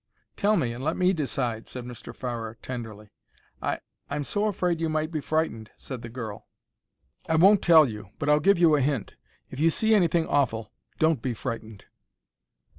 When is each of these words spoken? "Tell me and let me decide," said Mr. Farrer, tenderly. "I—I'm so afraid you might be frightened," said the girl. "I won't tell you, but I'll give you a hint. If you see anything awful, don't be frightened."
"Tell 0.35 0.55
me 0.57 0.73
and 0.73 0.83
let 0.83 0.97
me 0.97 1.13
decide," 1.13 1.67
said 1.67 1.85
Mr. 1.85 2.11
Farrer, 2.11 2.57
tenderly. 2.63 3.11
"I—I'm 3.61 4.23
so 4.23 4.45
afraid 4.47 4.81
you 4.81 4.89
might 4.89 5.11
be 5.11 5.19
frightened," 5.21 5.69
said 5.77 6.01
the 6.01 6.09
girl. 6.09 6.47
"I 7.29 7.35
won't 7.35 7.61
tell 7.61 7.87
you, 7.87 8.09
but 8.17 8.27
I'll 8.27 8.39
give 8.39 8.57
you 8.57 8.75
a 8.75 8.81
hint. 8.81 9.15
If 9.51 9.59
you 9.59 9.69
see 9.69 9.93
anything 9.93 10.25
awful, 10.25 10.71
don't 10.97 11.21
be 11.21 11.35
frightened." 11.35 11.85